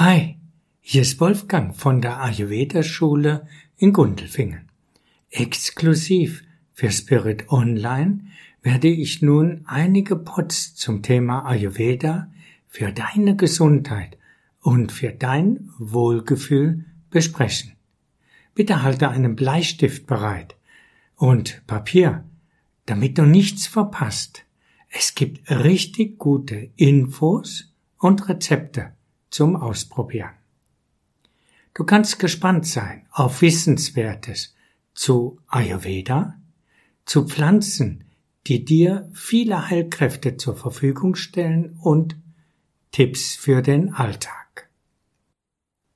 [0.00, 0.40] Hi,
[0.80, 3.46] hier ist Wolfgang von der Ayurveda-Schule
[3.76, 4.68] in Gundelfingen.
[5.30, 8.24] Exklusiv für Spirit Online
[8.60, 12.28] werde ich nun einige Pots zum Thema Ayurveda
[12.66, 14.18] für deine Gesundheit
[14.62, 17.74] und für dein Wohlgefühl besprechen.
[18.56, 20.56] Bitte halte einen Bleistift bereit
[21.14, 22.24] und Papier,
[22.86, 24.44] damit du nichts verpasst.
[24.88, 28.92] Es gibt richtig gute Infos und Rezepte
[29.34, 30.30] zum Ausprobieren.
[31.74, 34.54] Du kannst gespannt sein auf Wissenswertes
[34.94, 36.38] zu Ayurveda,
[37.04, 38.04] zu Pflanzen,
[38.46, 42.16] die dir viele Heilkräfte zur Verfügung stellen und
[42.92, 44.70] Tipps für den Alltag.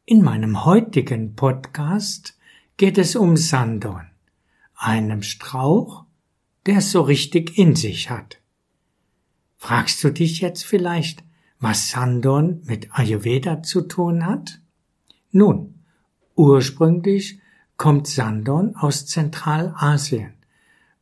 [0.05, 2.37] In meinem heutigen Podcast
[2.77, 4.10] geht es um Sandorn,
[4.74, 6.07] einem Strauch,
[6.66, 8.41] der es so richtig in sich hat.
[9.59, 11.23] Fragst du dich jetzt vielleicht,
[11.61, 14.61] was Sandorn mit Ayurveda zu tun hat?
[15.30, 15.75] Nun,
[16.35, 17.41] ursprünglich
[17.77, 20.35] kommt Sandorn aus Zentralasien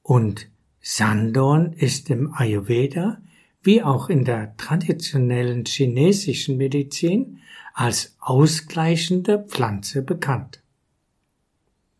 [0.02, 0.48] und
[0.80, 3.18] Sandorn ist im Ayurveda
[3.62, 7.40] wie auch in der traditionellen chinesischen Medizin
[7.74, 10.62] als ausgleichende Pflanze bekannt.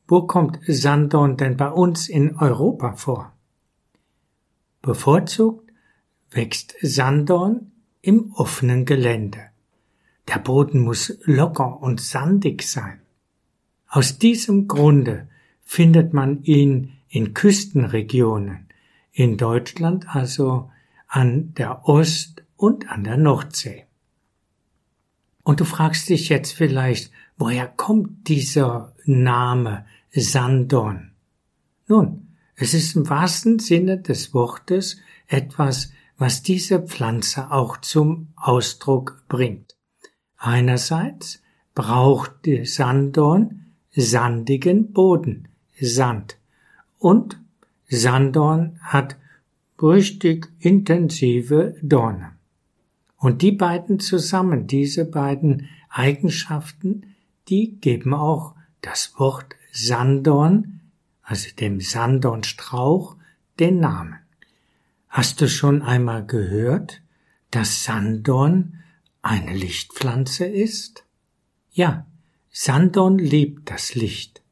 [0.06, 3.32] Wo kommt Sandorn denn bei uns in Europa vor?
[4.80, 5.72] Bevorzugt
[6.30, 7.72] wächst Sandorn
[8.06, 9.40] im offenen Gelände.
[10.28, 13.00] Der Boden muss locker und sandig sein.
[13.88, 15.28] Aus diesem Grunde
[15.62, 18.68] findet man ihn in Küstenregionen,
[19.10, 20.70] in Deutschland also
[21.08, 23.86] an der Ost- und an der Nordsee.
[25.42, 31.10] Und du fragst dich jetzt vielleicht, woher kommt dieser Name Sandorn?
[31.88, 39.22] Nun, es ist im wahrsten Sinne des Wortes etwas was diese Pflanze auch zum Ausdruck
[39.28, 39.76] bringt.
[40.38, 41.42] Einerseits
[41.74, 45.48] braucht die Sanddorn sandigen Boden,
[45.80, 46.38] Sand,
[46.98, 47.38] und
[47.88, 49.16] Sanddorn hat
[49.80, 52.32] richtig intensive Dornen.
[53.16, 57.14] Und die beiden zusammen, diese beiden Eigenschaften,
[57.48, 60.80] die geben auch das Wort Sanddorn,
[61.22, 63.16] also dem Sanddornstrauch,
[63.58, 64.16] den Namen.
[65.16, 67.00] Hast du schon einmal gehört,
[67.50, 68.82] dass Sandorn
[69.22, 71.06] eine Lichtpflanze ist?
[71.72, 72.04] Ja,
[72.50, 74.42] Sandorn liebt das Licht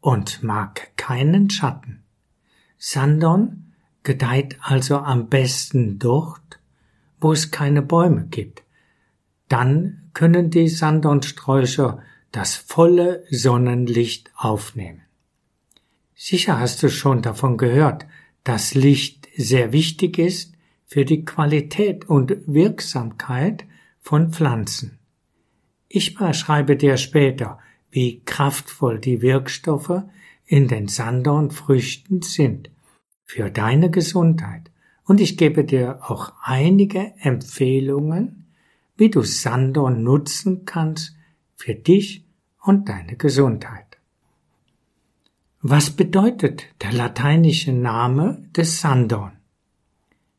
[0.00, 2.02] und mag keinen Schatten.
[2.78, 6.60] Sandorn gedeiht also am besten dort,
[7.20, 8.62] wo es keine Bäume gibt.
[9.48, 15.02] Dann können die Sandornsträucher das volle Sonnenlicht aufnehmen.
[16.14, 18.06] Sicher hast du schon davon gehört,
[18.44, 20.54] dass Licht sehr wichtig ist
[20.86, 23.64] für die Qualität und Wirksamkeit
[24.00, 24.98] von Pflanzen.
[25.88, 27.58] Ich beschreibe dir später,
[27.90, 30.02] wie kraftvoll die Wirkstoffe
[30.46, 32.70] in den Sandornfrüchten sind
[33.24, 34.70] für deine Gesundheit
[35.04, 38.46] und ich gebe dir auch einige Empfehlungen,
[38.96, 41.16] wie du Sandorn nutzen kannst
[41.56, 42.24] für dich
[42.62, 43.89] und deine Gesundheit.
[45.62, 49.32] Was bedeutet der lateinische Name des Sandorn?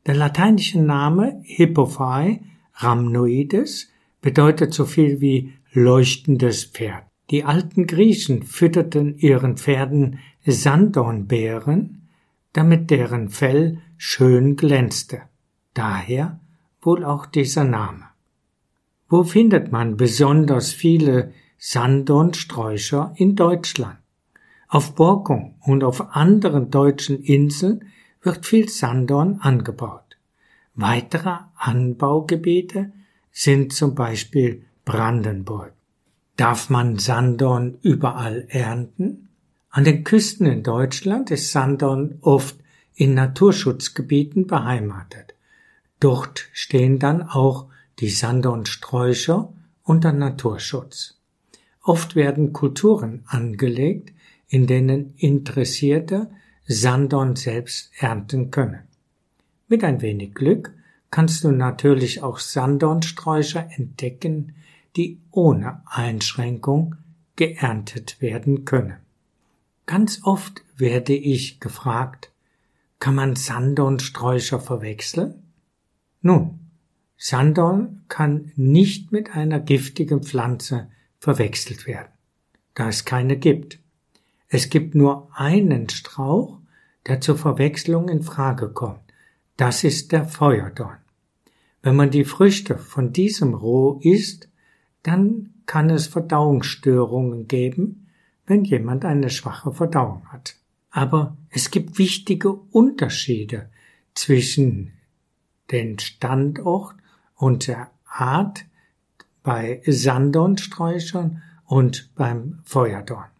[0.04, 2.40] Der lateinische Name Hippophae
[2.74, 3.88] rhamnoides
[4.20, 7.04] bedeutet so viel wie leuchtendes Pferd.
[7.30, 12.08] Die alten Griechen fütterten ihren Pferden Sandornbeeren,
[12.52, 15.22] damit deren Fell schön glänzte.
[15.72, 16.40] Daher
[16.80, 18.06] wohl auch dieser Name.
[19.08, 24.01] Wo findet man besonders viele Sandornsträucher in Deutschland?
[24.72, 27.84] Auf Borkum und auf anderen deutschen Inseln
[28.22, 30.16] wird viel Sandorn angebaut.
[30.74, 32.90] Weitere Anbaugebiete
[33.30, 35.74] sind zum Beispiel Brandenburg.
[36.38, 39.28] Darf man Sandorn überall ernten?
[39.68, 42.56] An den Küsten in Deutschland ist Sandorn oft
[42.94, 45.34] in Naturschutzgebieten beheimatet.
[46.00, 47.66] Dort stehen dann auch
[47.98, 49.52] die Sandornsträucher
[49.82, 51.20] unter Naturschutz.
[51.82, 54.14] Oft werden Kulturen angelegt,
[54.52, 56.30] in denen Interessierte
[56.66, 58.80] Sandorn selbst ernten können.
[59.66, 60.74] Mit ein wenig Glück
[61.10, 64.54] kannst du natürlich auch Sandornsträucher entdecken,
[64.94, 66.96] die ohne Einschränkung
[67.34, 68.98] geerntet werden können.
[69.86, 72.30] Ganz oft werde ich gefragt,
[72.98, 75.42] kann man Sandornsträucher verwechseln?
[76.20, 76.60] Nun,
[77.16, 82.12] Sandorn kann nicht mit einer giftigen Pflanze verwechselt werden,
[82.74, 83.81] da es keine gibt.
[84.54, 86.58] Es gibt nur einen Strauch,
[87.06, 89.00] der zur Verwechslung in Frage kommt.
[89.56, 90.98] Das ist der Feuerdorn.
[91.80, 94.50] Wenn man die Früchte von diesem roh isst,
[95.04, 98.08] dann kann es Verdauungsstörungen geben,
[98.44, 100.56] wenn jemand eine schwache Verdauung hat.
[100.90, 103.70] Aber es gibt wichtige Unterschiede
[104.12, 104.92] zwischen
[105.70, 106.94] den Standort
[107.36, 108.66] und der Art
[109.42, 113.32] bei Sandornsträuchern und beim Feuerdorn.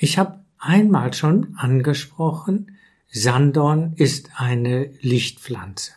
[0.00, 2.76] Ich habe einmal schon angesprochen,
[3.10, 5.90] Sandorn ist eine Lichtpflanze.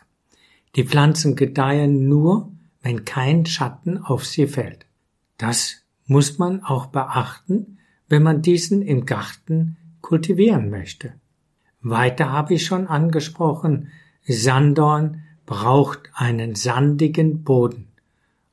[0.76, 2.52] Die Pflanzen gedeihen nur,
[2.82, 4.88] wenn kein Schatten auf sie fällt.
[5.38, 7.78] Das muss man auch beachten,
[8.10, 11.14] wenn man diesen im Garten kultivieren möchte.
[11.84, 13.90] Weiter habe ich schon angesprochen,
[14.26, 17.90] Sandorn braucht einen sandigen Boden.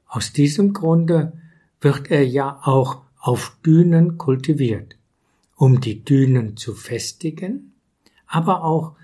[0.06, 1.32] Aus diesem Grunde
[1.80, 4.97] wird er ja auch auf Dünen kultiviert,
[5.58, 7.74] um die Dünen zu festigen,
[8.26, 8.94] aber auch,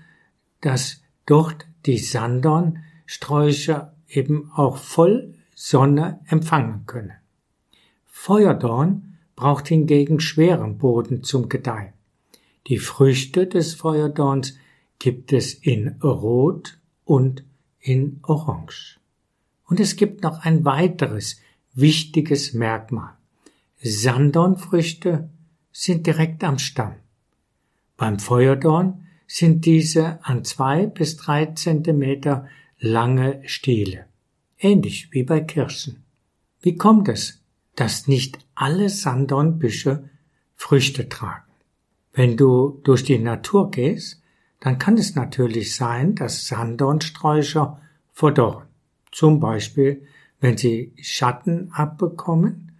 [0.61, 7.11] dass dort die Sandornsträucher eben auch voll Sonne empfangen können.
[8.05, 11.93] Feuerdorn braucht hingegen schweren Boden zum Gedeihen.
[12.67, 14.57] Die Früchte des Feuerdorns
[14.97, 17.43] gibt es in Rot und
[17.81, 18.99] in Orange.
[19.65, 21.41] Und es gibt noch ein weiteres
[21.73, 23.13] wichtiges Merkmal.
[23.81, 25.29] Sandornfrüchte
[25.77, 26.95] sind direkt am Stamm.
[27.97, 32.47] Beim Feuerdorn sind diese an zwei bis drei Zentimeter
[32.79, 34.05] lange Stiele.
[34.57, 36.05] Ähnlich wie bei Kirschen.
[36.61, 37.41] Wie kommt es,
[37.75, 40.09] dass nicht alle Sandornbüsche
[40.55, 41.43] Früchte tragen?
[42.13, 44.21] Wenn du durch die Natur gehst,
[44.61, 47.81] dann kann es natürlich sein, dass Sandornsträucher
[48.13, 48.67] verdorren.
[49.11, 50.07] Zum Beispiel,
[50.39, 52.71] wenn sie Schatten abbekommen.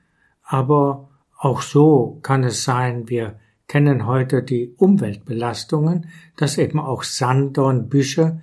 [0.43, 8.41] Aber auch so kann es sein, wir kennen heute die Umweltbelastungen, dass eben auch Sanddornbüsche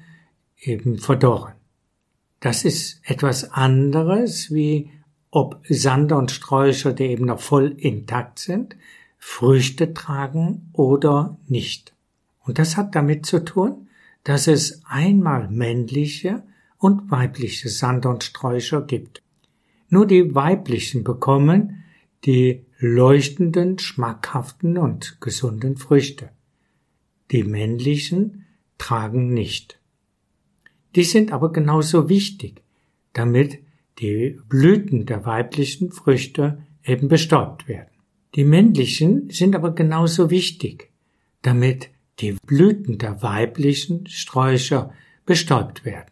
[0.61, 1.55] eben verdorren.
[2.41, 4.91] Das ist etwas anderes, wie
[5.31, 8.77] ob Sanddornsträucher, die eben noch voll intakt sind,
[9.19, 11.95] Früchte tragen oder nicht.
[12.45, 13.89] Und das hat damit zu tun,
[14.25, 16.43] dass es einmal männliche
[16.79, 19.23] und weibliche Sandornsträucher gibt.
[19.89, 21.85] Nur die weiblichen bekommen
[22.25, 26.31] die leuchtenden, schmackhaften und gesunden Früchte.
[27.31, 28.45] Die männlichen
[28.77, 29.79] tragen nicht.
[30.97, 32.61] Die sind aber genauso wichtig,
[33.13, 33.61] damit
[34.01, 37.89] die Blüten der weiblichen Früchte eben bestäubt werden.
[38.35, 40.91] Die männlichen sind aber genauso wichtig,
[41.43, 41.89] damit
[42.19, 44.93] die Blüten der weiblichen Sträucher
[45.25, 46.11] bestäubt werden.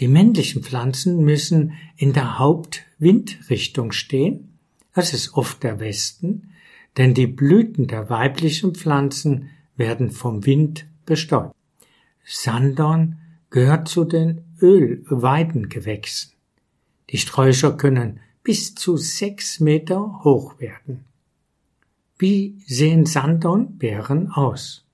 [0.00, 4.55] Die männlichen Pflanzen müssen in der Hauptwindrichtung stehen,
[4.96, 6.54] das ist oft der Westen,
[6.96, 11.54] denn die Blüten der weiblichen Pflanzen werden vom Wind bestäubt.
[12.24, 13.18] Sandorn
[13.50, 16.32] gehört zu den Ölweidengewächsen.
[17.10, 21.04] Die Sträucher können bis zu sechs Meter hoch werden.
[22.16, 24.86] Wie sehen Sandornbeeren aus?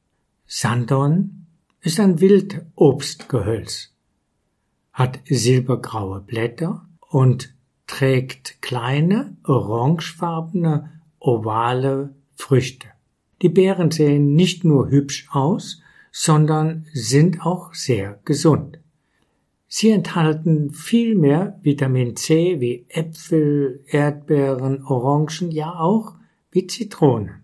[0.48, 1.46] Sandorn
[1.80, 3.92] ist ein Wildobstgehölz,
[4.92, 7.54] hat silbergraue Blätter und
[7.92, 12.88] trägt kleine, orangefarbene, ovale Früchte.
[13.42, 18.78] Die Beeren sehen nicht nur hübsch aus, sondern sind auch sehr gesund.
[19.68, 26.14] Sie enthalten viel mehr Vitamin C wie Äpfel, Erdbeeren, Orangen, ja auch
[26.50, 27.42] wie Zitronen.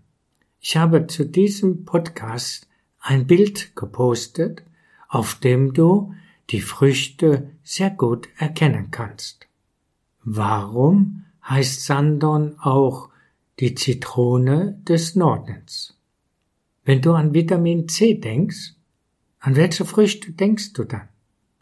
[0.61, 2.69] Ich habe zu diesem Podcast
[3.01, 4.63] ein Bild gepostet,
[5.09, 6.15] auf dem du
[6.49, 9.48] die Früchte sehr gut erkennen kannst.
[10.25, 13.09] Warum heißt Sandon auch
[13.61, 15.97] die Zitrone des Nordens?
[16.85, 18.75] Wenn du an Vitamin C denkst,
[19.41, 21.09] an welche Früchte denkst du dann?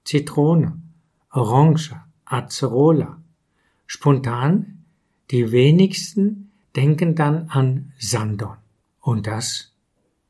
[0.04, 0.80] Zitrone,
[1.30, 1.94] Orange,
[2.24, 3.20] Acerola.
[3.86, 4.84] Spontan,
[5.30, 8.56] die wenigsten denken dann an Sandon.
[9.00, 9.72] Und das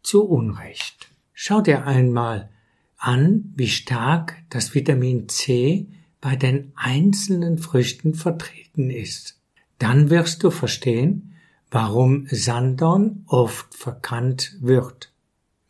[0.02, 1.08] zu Unrecht.
[1.32, 2.50] Schau dir einmal
[2.96, 5.86] an, wie stark das Vitamin C
[6.26, 9.38] bei den einzelnen Früchten vertreten ist.
[9.78, 11.36] Dann wirst du verstehen,
[11.70, 15.12] warum Sandorn oft verkannt wird.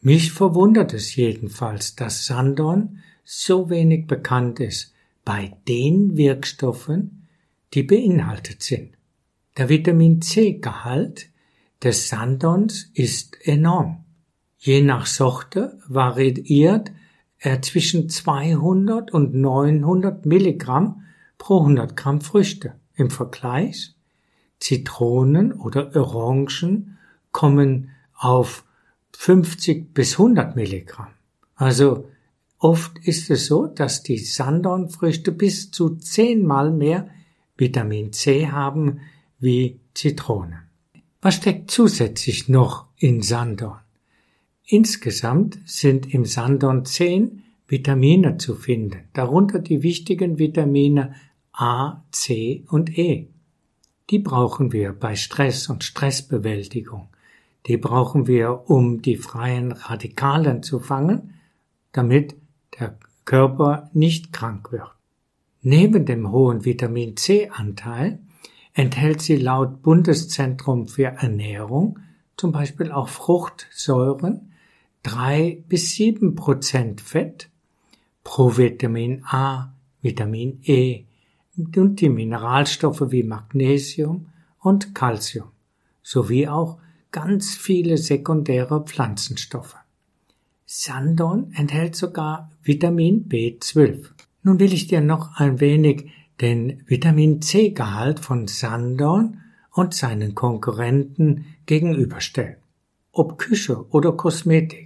[0.00, 4.94] Mich verwundert es jedenfalls, dass Sandorn so wenig bekannt ist
[5.26, 7.28] bei den Wirkstoffen,
[7.74, 8.96] die beinhaltet sind.
[9.58, 11.28] Der Vitamin C-Gehalt
[11.82, 14.06] des Sandons ist enorm.
[14.56, 16.92] Je nach Sorte variiert
[17.46, 21.04] er zwischen 200 und 900 Milligramm
[21.38, 22.74] pro 100 Gramm Früchte.
[22.96, 23.94] Im Vergleich
[24.58, 26.98] Zitronen oder Orangen
[27.30, 28.64] kommen auf
[29.16, 31.12] 50 bis 100 Milligramm.
[31.54, 32.08] Also
[32.58, 37.08] oft ist es so, dass die Sandornfrüchte bis zu zehnmal mehr
[37.56, 39.00] Vitamin C haben
[39.38, 40.62] wie Zitrone.
[41.22, 43.85] Was steckt zusätzlich noch in Sandorn?
[44.66, 51.14] Insgesamt sind im Sandorn zehn Vitamine zu finden, darunter die wichtigen Vitamine
[51.52, 53.28] A, C und E.
[54.10, 57.08] Die brauchen wir bei Stress und Stressbewältigung.
[57.66, 61.34] Die brauchen wir, um die freien Radikalen zu fangen,
[61.92, 62.36] damit
[62.78, 64.90] der Körper nicht krank wird.
[65.62, 68.20] Neben dem hohen Vitamin C-Anteil
[68.74, 71.98] enthält sie laut Bundeszentrum für Ernährung
[72.36, 74.52] zum Beispiel auch Fruchtsäuren,
[75.06, 77.48] drei bis sieben Prozent Fett,
[78.24, 79.72] Provitamin A,
[80.02, 81.04] Vitamin E
[81.56, 84.26] und die Mineralstoffe wie Magnesium
[84.58, 85.48] und Calcium
[86.02, 86.78] sowie auch
[87.12, 89.76] ganz viele sekundäre Pflanzenstoffe.
[90.64, 94.08] Sandon enthält sogar Vitamin B12.
[94.42, 96.10] Nun will ich dir noch ein wenig
[96.40, 99.40] den Vitamin C-Gehalt von Sandorn
[99.72, 102.56] und seinen Konkurrenten gegenüberstellen.
[103.12, 104.85] Ob Küche oder Kosmetik.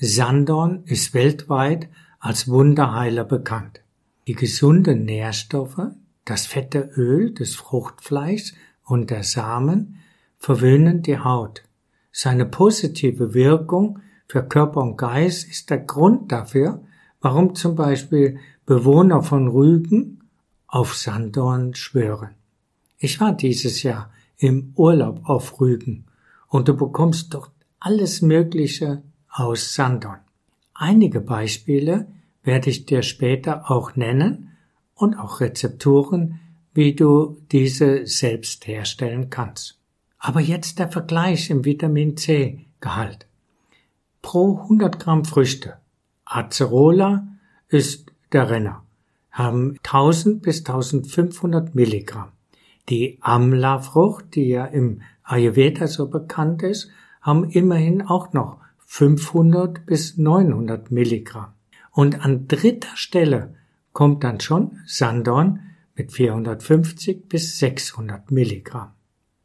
[0.00, 1.88] Sandorn ist weltweit
[2.20, 3.80] als Wunderheiler bekannt.
[4.28, 5.90] Die gesunden Nährstoffe,
[6.24, 9.96] das fette Öl des Fruchtfleischs und der Samen
[10.38, 11.64] verwöhnen die Haut.
[12.12, 16.80] Seine positive Wirkung für Körper und Geist ist der Grund dafür,
[17.20, 20.22] warum zum Beispiel Bewohner von Rügen
[20.68, 22.36] auf Sandorn schwören.
[22.98, 26.04] Ich war dieses Jahr im Urlaub auf Rügen
[26.46, 27.50] und du bekommst dort
[27.80, 30.20] alles Mögliche aus Sandorn.
[30.74, 32.06] Einige Beispiele
[32.42, 34.56] werde ich dir später auch nennen
[34.94, 36.40] und auch Rezepturen,
[36.72, 39.78] wie du diese selbst herstellen kannst.
[40.18, 43.26] Aber jetzt der Vergleich im Vitamin C Gehalt.
[44.22, 45.78] Pro 100 Gramm Früchte.
[46.24, 47.26] Acerola
[47.68, 48.84] ist der Renner,
[49.30, 52.32] haben 1000 bis 1500 Milligramm.
[52.88, 58.58] Die Amla-Frucht, die ja im Ayurveda so bekannt ist, haben immerhin auch noch
[58.90, 61.52] 500 bis 900 Milligramm.
[61.92, 63.54] Und an dritter Stelle
[63.92, 65.60] kommt dann schon Sandorn
[65.94, 68.92] mit 450 bis 600 Milligramm.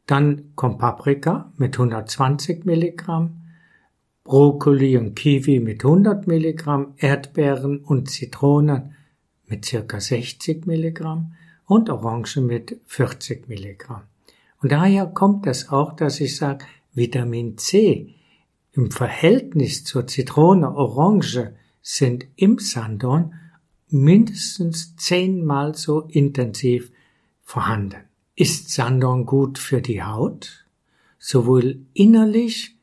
[0.06, 3.42] Dann kommt Paprika mit 120 Milligramm,
[4.24, 8.94] Brokkoli und Kiwi mit 100 Milligramm, Erdbeeren und Zitronen
[9.46, 11.34] mit circa 60 Milligramm
[11.66, 14.04] und Orange mit 40 Milligramm.
[14.62, 18.14] Und daher kommt es auch, dass ich sage, Vitamin C
[18.74, 23.34] im Verhältnis zur Zitrone, Orange sind im Sandorn
[23.88, 26.90] mindestens zehnmal so intensiv
[27.40, 28.00] vorhanden.
[28.34, 30.66] Ist Sandorn gut für die Haut?
[31.18, 32.76] Sowohl innerlich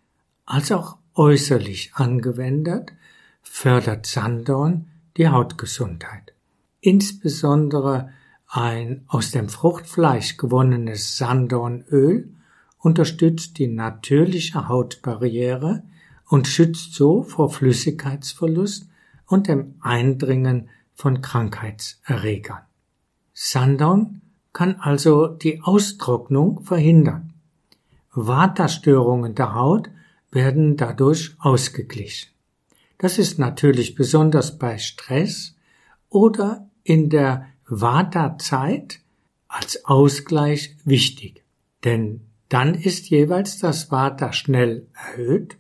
[0.46, 2.94] als auch äußerlich angewendet,
[3.42, 6.34] fördert Sandorn die Hautgesundheit.
[6.80, 8.12] Insbesondere
[8.48, 12.34] ein aus dem Fruchtfleisch gewonnenes Sandornöl
[12.82, 15.84] unterstützt die natürliche Hautbarriere
[16.28, 18.88] und schützt so vor Flüssigkeitsverlust
[19.28, 22.62] und dem Eindringen von Krankheitserregern.
[23.34, 24.22] Sandorn
[24.54, 27.34] kann also die Austrocknung verhindern.
[28.14, 29.90] Waterstörungen der Haut
[30.32, 32.30] werden dadurch ausgeglichen.
[32.98, 35.56] Das ist natürlich besonders bei Stress
[36.10, 39.00] oder in der Vata-Zeit
[39.48, 41.44] als Ausgleich wichtig,
[41.84, 42.22] denn
[42.52, 45.58] dann ist jeweils das Vata schnell erhöht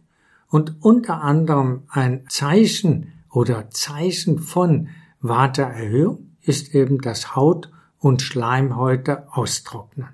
[0.50, 4.90] und unter anderem ein Zeichen oder Zeichen von
[5.22, 10.10] Vata-Erhöhung ist eben das Haut- und Schleimhäute austrocknen.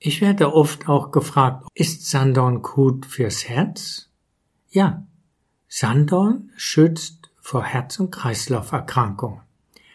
[0.00, 4.10] Ich werde oft auch gefragt, ist Sandorn gut fürs Herz?
[4.68, 5.06] Ja,
[5.68, 9.42] Sandorn schützt vor Herz- und Kreislauferkrankungen.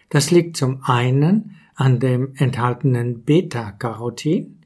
[0.08, 4.61] Das liegt zum einen an dem enthaltenen Beta-Carotin,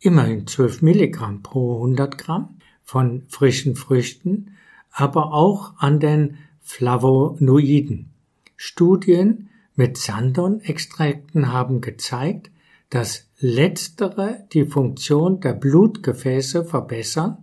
[0.00, 4.56] immerhin 12 Milligramm pro 100 Gramm von frischen Früchten,
[4.90, 8.10] aber auch an den Flavonoiden.
[8.56, 12.50] Studien mit Sandorn-Extrakten haben gezeigt,
[12.90, 17.38] dass letztere die Funktion der Blutgefäße verbessern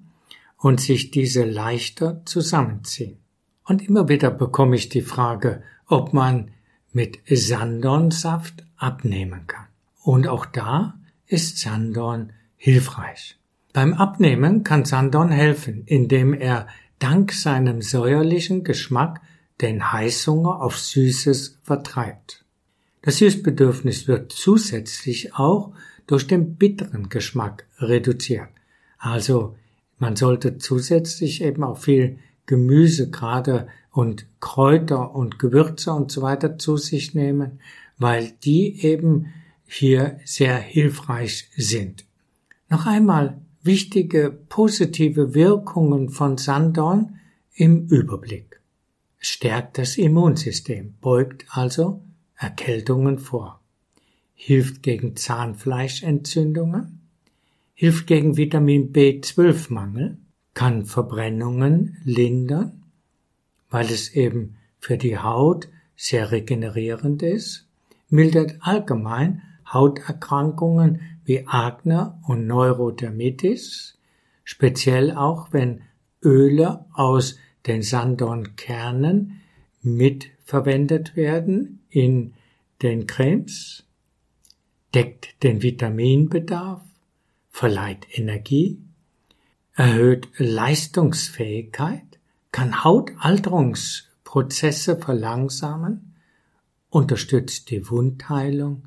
[0.58, 3.18] und sich diese leichter zusammenziehen.
[3.64, 6.52] Und immer wieder bekomme ich die Frage, ob man
[6.92, 9.68] mit Sandornsaft abnehmen kann.
[10.04, 13.38] Und auch da ist Sandorn hilfreich.
[13.74, 16.68] Beim Abnehmen kann Sandorn helfen, indem er
[17.00, 19.22] dank seinem säuerlichen Geschmack
[19.62, 22.46] den Heißhunger auf Süßes vertreibt.
[23.02, 25.74] Das Süßbedürfnis wird zusätzlich auch
[26.08, 28.50] durch den bitteren Geschmack reduziert.
[28.98, 29.56] Also
[30.00, 36.58] man sollte zusätzlich eben auch viel Gemüse gerade und Kräuter und Gewürze und so weiter
[36.58, 37.60] zu sich nehmen,
[37.98, 39.34] weil die eben
[39.68, 42.06] hier sehr hilfreich sind.
[42.70, 47.20] Noch einmal wichtige positive Wirkungen von Sandorn
[47.54, 48.62] im Überblick.
[49.20, 52.02] Es stärkt das Immunsystem, beugt also
[52.36, 53.62] Erkältungen vor,
[54.34, 57.02] hilft gegen Zahnfleischentzündungen,
[57.74, 60.18] hilft gegen Vitamin B12-Mangel,
[60.54, 62.84] kann Verbrennungen lindern,
[63.70, 67.68] weil es eben für die Haut sehr regenerierend ist,
[68.10, 69.42] mildert allgemein
[69.72, 73.98] Hauterkrankungen wie Akne und Neurodermitis,
[74.44, 75.82] speziell auch wenn
[76.24, 79.41] Öle aus den Sandornkernen
[79.82, 82.36] mitverwendet werden in
[82.82, 83.86] den Cremes,
[84.94, 86.82] deckt den Vitaminbedarf,
[87.50, 88.82] verleiht Energie,
[89.74, 92.20] erhöht Leistungsfähigkeit,
[92.51, 96.15] kann Hautalterungsprozesse verlangsamen,
[96.89, 98.84] unterstützt die Wundheilung,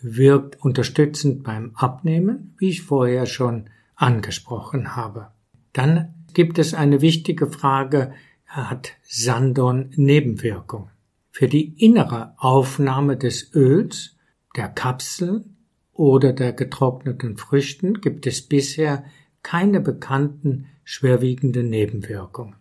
[0.00, 5.28] wirkt unterstützend beim Abnehmen, wie ich vorher schon angesprochen habe.
[5.72, 8.12] Dann gibt es eine wichtige Frage,
[8.46, 10.90] hat Sandon Nebenwirkungen?
[11.30, 14.16] Für die innere Aufnahme des Öls,
[14.56, 15.44] der Kapsel
[15.92, 19.04] oder der getrockneten Früchten gibt es bisher
[19.42, 22.56] keine bekannten schwerwiegenden Nebenwirkungen.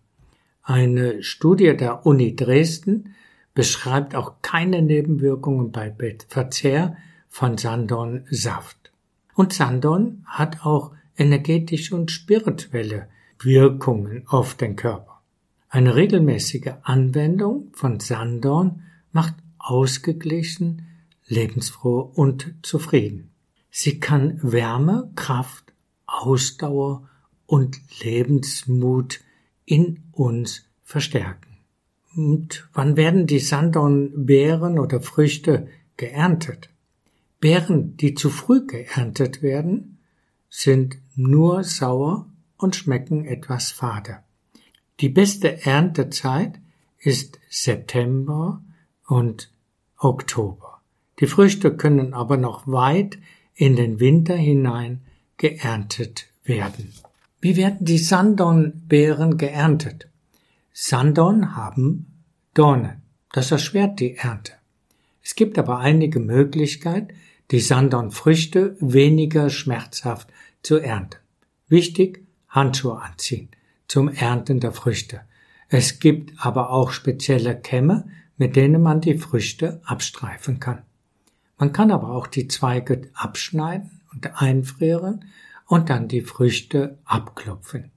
[0.62, 3.15] Eine Studie der Uni Dresden
[3.53, 5.96] beschreibt auch keine Nebenwirkungen bei
[6.27, 6.98] Verzehr
[7.29, 8.91] von Sandon-Saft.
[9.36, 13.07] Und Sandon hat auch energetische und spirituelle
[13.39, 15.22] Wirkungen auf den Körper.
[15.69, 20.88] Eine regelmäßige Anwendung von Sandorn macht ausgeglichen,
[21.27, 23.31] lebensfroh und zufrieden.
[23.69, 25.74] Sie kann Wärme, Kraft,
[26.05, 27.10] Ausdauer
[27.46, 29.19] und Lebensmut
[29.65, 31.57] in uns verstärken.
[32.15, 35.67] Und wann werden die Sandornbeeren oder Früchte
[35.98, 36.69] geerntet?
[37.39, 40.00] Beeren, die zu früh geerntet werden,
[40.50, 42.27] sind nur sauer
[42.58, 44.20] und schmecken etwas fade.
[45.00, 46.59] Die beste Erntezeit
[47.00, 48.62] ist September
[49.05, 49.51] und
[50.00, 50.81] Oktober.
[51.20, 53.20] Die Früchte können aber noch weit
[53.53, 55.01] in den Winter hinein
[55.38, 56.94] geerntet werden.
[57.40, 60.07] Wie werden die Sandornbeeren geerntet?
[60.74, 62.07] Sandorn haben
[62.53, 63.01] Dornen.
[63.31, 64.53] Das erschwert die Ernte.
[65.24, 67.14] Es gibt aber einige Möglichkeiten,
[67.51, 70.29] die Sandornfrüchte weniger schmerzhaft
[70.64, 71.20] zu ernten.
[71.68, 73.50] Wichtig, Handschuhe anziehen
[73.88, 75.22] zum Ernten der Früchte.
[75.70, 78.07] Es gibt aber auch spezielle Kämme,
[78.38, 80.83] mit denen man die Früchte abstreifen kann.
[81.57, 85.25] Man kann aber auch die Zweige abschneiden und einfrieren
[85.66, 87.92] und dann die Früchte abklopfen.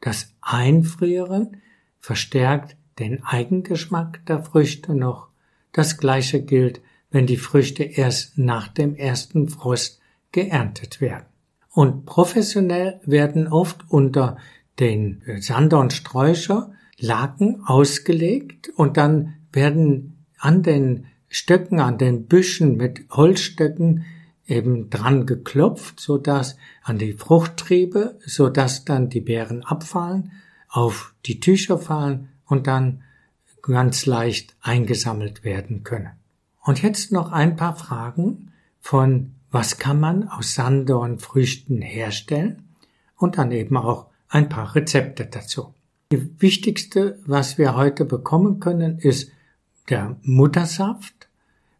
[0.00, 1.62] Das Einfrieren
[2.00, 5.28] verstärkt den Eigengeschmack der Früchte noch.
[5.72, 6.80] Das gleiche gilt,
[7.12, 10.00] wenn die Früchte erst nach dem ersten Frost
[10.32, 11.26] geerntet werden.
[11.70, 14.38] Und professionell werden oft unter
[14.80, 24.04] den Sandornsträucher Laken ausgelegt und dann werden an den Stöcken, an den Büschen mit Holzstöcken
[24.46, 30.32] eben dran geklopft, so dass an die Fruchttriebe, so dass dann die Beeren abfallen,
[30.68, 33.02] auf die Tücher fallen und dann
[33.62, 36.10] ganz leicht eingesammelt werden können.
[36.62, 42.68] Und jetzt noch ein paar Fragen von was kann man aus Sandornfrüchten herstellen
[43.18, 45.74] und dann eben auch ein paar Rezepte dazu.
[46.10, 49.30] Die wichtigste, was wir heute bekommen können, ist
[49.90, 51.28] der Muttersaft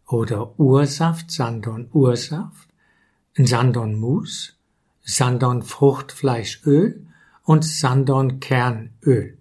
[0.07, 2.69] oder Ursaft, Sandorn-Ursaft,
[3.35, 4.55] Sandorn-Mus,
[5.03, 7.07] Sandorn-Fruchtfleischöl
[7.43, 9.37] und Sandorn-Kernöl.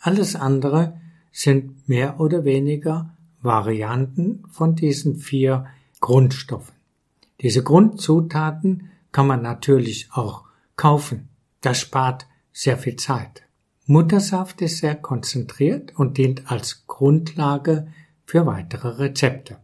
[0.00, 5.66] Alles andere sind mehr oder weniger Varianten von diesen vier
[6.00, 6.74] Grundstoffen.
[7.40, 10.44] Diese Grundzutaten kann man natürlich auch
[10.76, 11.28] kaufen.
[11.60, 13.42] Das spart sehr viel Zeit.
[13.86, 17.88] Muttersaft ist sehr konzentriert und dient als Grundlage
[18.24, 19.56] für weitere Rezepte.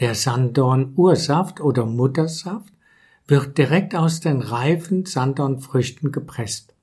[0.00, 2.72] Der Sandorn-Ursaft oder Muttersaft
[3.26, 6.74] wird direkt aus den reifen Sandornfrüchten gepresst.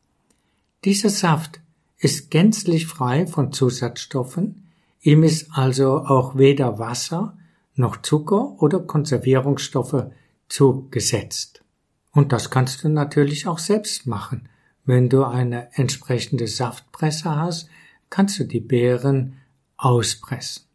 [0.85, 1.61] Dieser Saft
[1.99, 4.70] ist gänzlich frei von Zusatzstoffen,
[5.01, 7.37] ihm ist also auch weder Wasser
[7.75, 10.05] noch Zucker oder Konservierungsstoffe
[10.47, 11.63] zugesetzt.
[12.11, 14.49] Und das kannst du natürlich auch selbst machen.
[14.85, 17.69] Wenn du eine entsprechende Saftpresse hast,
[18.09, 19.37] kannst du die Beeren
[19.77, 20.65] auspressen.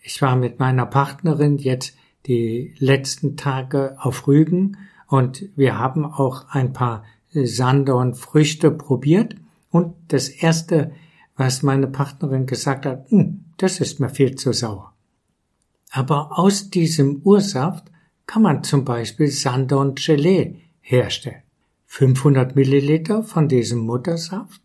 [0.00, 1.94] Ich war mit meiner Partnerin jetzt
[2.26, 9.36] die letzten Tage auf Rügen und wir haben auch ein paar Sandornfrüchte probiert
[9.70, 10.92] und das erste,
[11.36, 14.94] was meine Partnerin gesagt hat, hm, das ist mir viel zu sauer.
[15.90, 17.90] Aber aus diesem Ursaft
[18.26, 21.42] kann man zum Beispiel Sanddorn Gelee herstellen.
[21.86, 24.62] 500 Milliliter von diesem Muttersaft,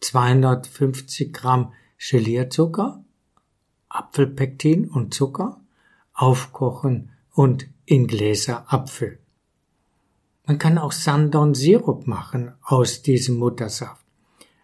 [0.00, 3.04] 250 Gramm Gelierzucker,
[3.88, 5.60] Apfelpektin und Zucker,
[6.14, 9.18] aufkochen und in Gläser abfüllen.
[10.46, 14.04] Man kann auch Sanddorn-Sirup machen aus diesem Muttersaft.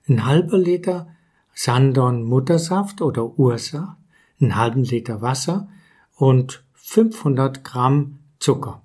[0.09, 1.16] Ein halber Liter
[1.57, 3.97] Sanddorn-Muttersaft oder Ursaft,
[4.41, 5.69] einen halben Liter Wasser
[6.15, 8.83] und 500 Gramm Zucker.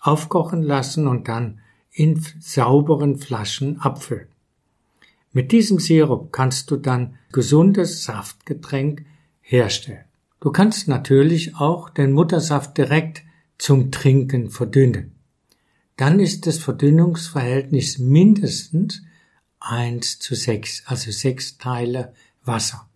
[0.00, 1.60] Aufkochen lassen und dann
[1.92, 4.28] in sauberen Flaschen abfüllen.
[5.32, 9.04] Mit diesem Sirup kannst du dann gesundes Saftgetränk
[9.40, 10.04] herstellen.
[10.40, 13.22] Du kannst natürlich auch den Muttersaft direkt
[13.58, 15.12] zum Trinken verdünnen.
[15.96, 19.02] Dann ist das Verdünnungsverhältnis mindestens
[19.64, 22.12] 1 zu 6, also 6 Teile
[22.44, 22.88] Wasser.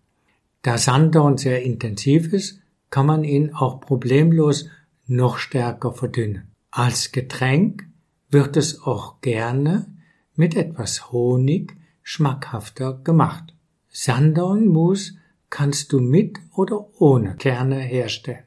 [0.61, 4.69] Da Sanddorn sehr intensiv ist, kann man ihn auch problemlos
[5.05, 6.51] noch stärker verdünnen.
[6.71, 7.87] Als Getränk
[8.29, 9.87] wird es auch gerne
[10.35, 13.53] mit etwas Honig schmackhafter gemacht.
[13.89, 15.15] Sanddornmus
[15.49, 18.43] kannst du mit oder ohne Kerne herstellen.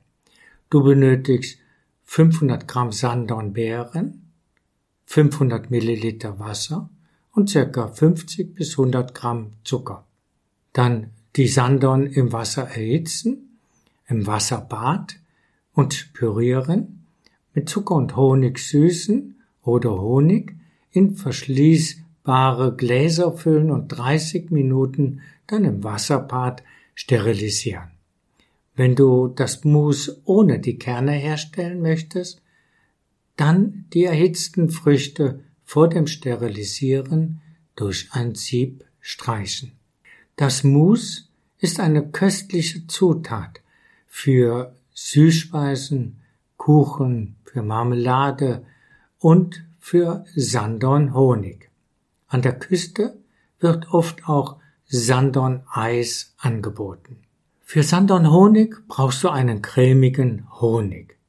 [0.68, 1.58] Du benötigst
[2.04, 4.30] 500 Gramm Sanddornbeeren,
[5.06, 6.90] 500 Milliliter Wasser
[7.32, 10.06] und circa 50 bis 100 Gramm Zucker.
[10.72, 13.58] Dann die Sanddorn im Wasser erhitzen,
[14.08, 15.16] im Wasserbad
[15.72, 17.04] und pürieren,
[17.54, 20.56] mit Zucker und Honig süßen oder Honig
[20.90, 26.62] in verschließbare Gläser füllen und 30 Minuten dann im Wasserbad
[26.94, 27.90] sterilisieren.
[28.74, 32.42] Wenn du das Mousse ohne die Kerne herstellen möchtest,
[33.36, 37.42] dann die erhitzten Früchte vor dem Sterilisieren
[37.76, 39.70] durch ein Sieb streichen.
[40.34, 41.26] Das Mousse
[41.58, 43.60] ist eine köstliche Zutat
[44.08, 46.22] für Süßspeisen,
[46.56, 48.66] Kuchen, für Marmelade
[49.20, 51.70] und für Sandorn-Honig.
[52.26, 53.16] An der Küste
[53.60, 54.56] wird oft auch
[54.88, 57.18] Sandorn-Eis angeboten.
[57.62, 61.19] Für Sandorn-Honig brauchst du einen cremigen Honig.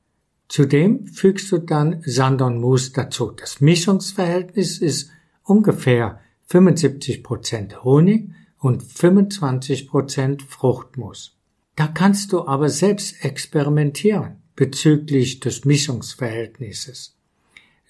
[0.51, 3.31] Zudem fügst du dann Sandorn-Mousse dazu.
[3.31, 5.09] Das Mischungsverhältnis ist
[5.45, 11.37] ungefähr 75% Honig und 25% Fruchtmus.
[11.77, 17.15] Da kannst du aber selbst experimentieren bezüglich des Mischungsverhältnisses.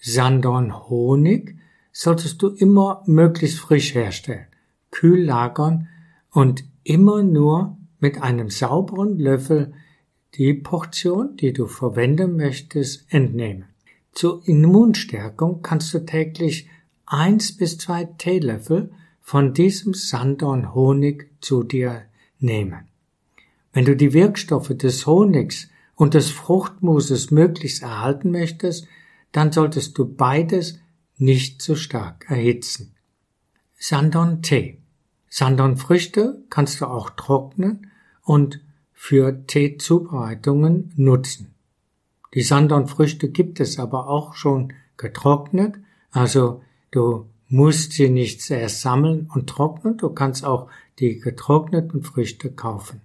[0.00, 1.56] Sandorn Honig
[1.90, 4.46] solltest du immer möglichst frisch herstellen,
[4.92, 5.88] kühl lagern
[6.30, 9.72] und immer nur mit einem sauberen Löffel
[10.34, 13.66] die Portion, die du verwenden möchtest, entnehmen.
[14.12, 16.68] Zur Immunstärkung kannst du täglich
[17.06, 18.90] eins bis zwei Teelöffel
[19.20, 22.02] von diesem Sandorn Honig zu dir
[22.38, 22.88] nehmen.
[23.72, 28.86] Wenn du die Wirkstoffe des Honigs und des Fruchtmooses möglichst erhalten möchtest,
[29.32, 30.78] dann solltest du beides
[31.16, 32.94] nicht zu stark erhitzen.
[33.78, 34.78] Sandorn Tee.
[35.28, 37.90] Sandorn Früchte kannst du auch trocknen
[38.22, 38.60] und
[39.04, 41.56] für Teezubereitungen nutzen.
[42.34, 45.74] Die Sandorn Früchte gibt es aber auch schon getrocknet,
[46.12, 46.62] also
[46.92, 50.68] du musst sie nicht zuerst sammeln und trocknen, du kannst auch
[51.00, 53.00] die getrockneten Früchte kaufen.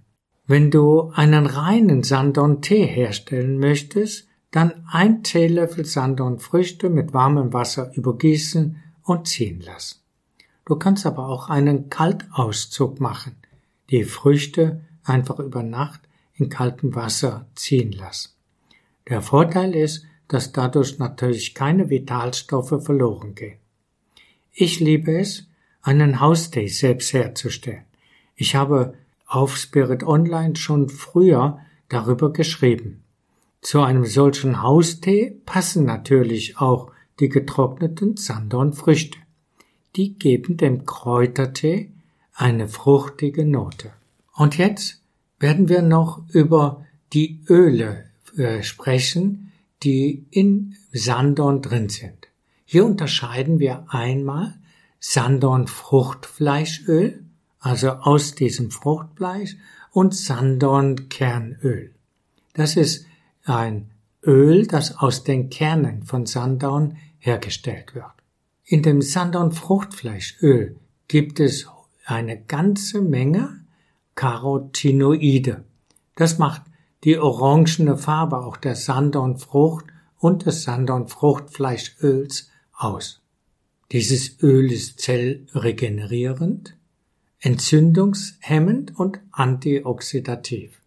[0.46, 8.76] Wenn du einen reinen Sandorn-Tee herstellen möchtest, dann ein Teelöffel Sandorn-Früchte mit warmem Wasser übergießen
[9.02, 9.98] und ziehen lassen.
[10.64, 13.34] Du kannst aber auch einen Kaltauszug machen,
[13.90, 16.00] die Früchte einfach über Nacht
[16.34, 18.30] in kaltem Wasser ziehen lassen.
[19.08, 23.58] Der Vorteil ist, dass dadurch natürlich keine Vitalstoffe verloren gehen.
[24.52, 25.48] Ich liebe es,
[25.82, 27.84] einen Haustee selbst herzustellen.
[28.36, 28.94] Ich habe
[29.26, 33.02] auf Spirit Online schon früher darüber geschrieben.
[33.60, 36.90] Zu einem solchen Haustee passen natürlich auch
[37.20, 39.18] die getrockneten Sandornfrüchte.
[39.96, 41.90] Die geben dem Kräutertee
[42.34, 43.92] eine fruchtige Note.
[44.34, 44.97] Und jetzt
[45.38, 48.04] werden wir noch über die Öle
[48.36, 52.28] äh, sprechen, die in Sandorn drin sind.
[52.64, 54.54] Hier unterscheiden wir einmal
[55.00, 57.24] Sandorn Fruchtfleischöl,
[57.60, 59.56] also aus diesem Fruchtfleisch,
[59.92, 61.94] und Sandorn Kernöl.
[62.52, 63.06] Das ist
[63.44, 63.90] ein
[64.24, 68.12] Öl, das aus den Kernen von Sandorn hergestellt wird.
[68.64, 71.66] In dem Sandorn Fruchtfleischöl gibt es
[72.04, 73.60] eine ganze Menge
[74.18, 75.62] Carotinoide.
[76.16, 76.62] Das macht
[77.04, 79.86] die orangene Farbe auch der Sandorn Frucht
[80.18, 83.22] und des Sandorn Fruchtfleischöls aus.
[83.92, 86.76] Dieses Öl ist zellregenerierend,
[87.38, 90.80] entzündungshemmend und antioxidativ.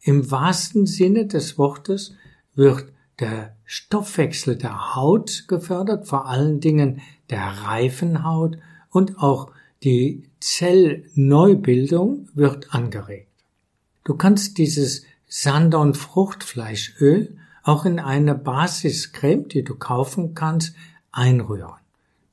[0.00, 2.14] Im wahrsten Sinne des Wortes
[2.54, 8.58] wird der Stoffwechsel der Haut gefördert, vor allen Dingen der Reifenhaut
[8.90, 9.50] und auch
[9.82, 13.28] die Zellneubildung wird angeregt.
[14.04, 20.74] Du kannst dieses Sandon Fruchtfleischöl auch in eine Basiscreme, die du kaufen kannst,
[21.12, 21.74] einrühren.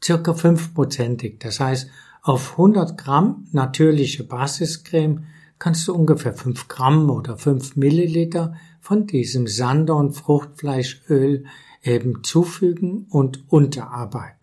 [0.03, 1.39] Circa fünfprozentig.
[1.39, 1.89] Das heißt,
[2.21, 5.25] auf 100 Gramm natürliche Basiscreme
[5.59, 11.45] kannst du ungefähr 5 Gramm oder 5 Milliliter von diesem Sandorn Fruchtfleischöl
[11.83, 14.36] eben zufügen und unterarbeiten.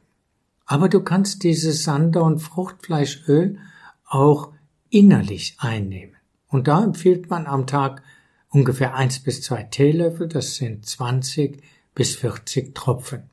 [0.75, 3.59] Aber du kannst dieses Sandorn Fruchtfleischöl
[4.07, 4.51] auch
[4.91, 6.17] innerlich einnehmen.
[6.49, 8.03] Und da empfiehlt man am Tag
[8.49, 11.63] ungefähr 1 bis 2 Teelöffel, das sind 20
[11.95, 13.31] bis 40 Tropfen.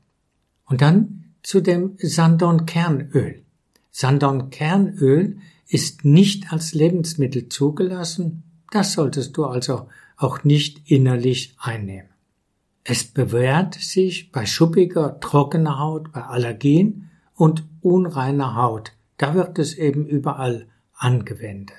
[0.66, 3.42] Und dann zu dem Sandorn Kernöl.
[3.90, 12.10] Sandorn Kernöl ist nicht als Lebensmittel zugelassen, das solltest du also auch nicht innerlich einnehmen.
[12.84, 17.08] Es bewährt sich bei schuppiger, trockener Haut, bei Allergien
[17.42, 18.92] und unreiner Haut.
[19.16, 21.76] Da wird es eben überall angewendet.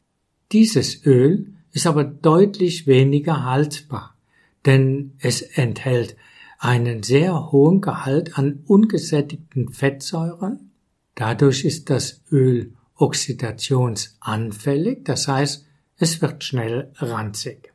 [0.51, 4.17] Dieses Öl ist aber deutlich weniger haltbar,
[4.65, 6.17] denn es enthält
[6.59, 10.71] einen sehr hohen Gehalt an ungesättigten Fettsäuren.
[11.15, 17.71] Dadurch ist das Öl oxidationsanfällig, das heißt, es wird schnell ranzig.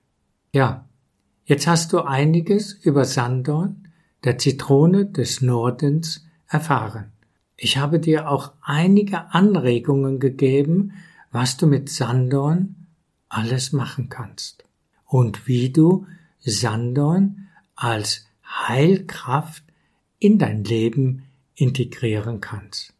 [0.52, 0.86] Ja,
[1.46, 3.88] jetzt hast du einiges über Sandorn,
[4.24, 7.12] der Zitrone des Nordens, erfahren.
[7.60, 10.92] Ich habe dir auch einige Anregungen gegeben,
[11.32, 12.86] was du mit Sandorn
[13.28, 14.64] alles machen kannst
[15.04, 16.06] und wie du
[16.38, 19.64] Sandorn als Heilkraft
[20.20, 21.24] in dein Leben
[21.56, 22.94] integrieren kannst.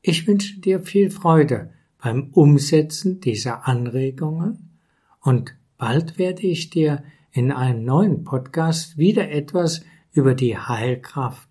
[0.00, 4.70] Ich wünsche dir viel Freude beim Umsetzen dieser Anregungen
[5.20, 11.47] und bald werde ich dir in einem neuen Podcast wieder etwas über die Heilkraft,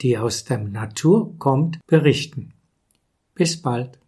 [0.00, 2.52] die aus der Natur kommt, berichten.
[3.34, 3.98] Bis bald.